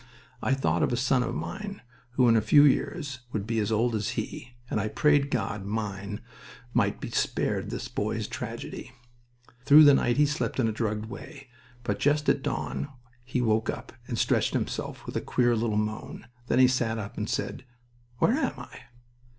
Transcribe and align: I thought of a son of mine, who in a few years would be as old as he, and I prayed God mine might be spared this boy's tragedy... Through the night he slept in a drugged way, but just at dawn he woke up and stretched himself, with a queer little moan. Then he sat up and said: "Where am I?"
I 0.41 0.55
thought 0.55 0.81
of 0.81 0.91
a 0.91 0.97
son 0.97 1.21
of 1.21 1.35
mine, 1.35 1.83
who 2.13 2.27
in 2.27 2.35
a 2.35 2.41
few 2.41 2.63
years 2.63 3.19
would 3.31 3.45
be 3.45 3.59
as 3.59 3.71
old 3.71 3.93
as 3.93 4.09
he, 4.17 4.53
and 4.67 4.79
I 4.81 4.87
prayed 4.87 5.29
God 5.29 5.63
mine 5.63 6.21
might 6.73 6.99
be 6.99 7.11
spared 7.11 7.69
this 7.69 7.87
boy's 7.87 8.27
tragedy... 8.27 8.93
Through 9.63 9.83
the 9.83 9.93
night 9.93 10.17
he 10.17 10.25
slept 10.25 10.59
in 10.59 10.67
a 10.67 10.71
drugged 10.71 11.05
way, 11.05 11.49
but 11.83 11.99
just 11.99 12.27
at 12.29 12.41
dawn 12.41 12.87
he 13.23 13.41
woke 13.43 13.69
up 13.69 13.93
and 14.07 14.17
stretched 14.17 14.53
himself, 14.53 15.05
with 15.05 15.15
a 15.15 15.21
queer 15.21 15.55
little 15.55 15.77
moan. 15.77 16.25
Then 16.47 16.57
he 16.57 16.67
sat 16.67 16.97
up 16.97 17.15
and 17.15 17.29
said: 17.29 17.63
"Where 18.17 18.33
am 18.33 18.53
I?" 18.57 18.79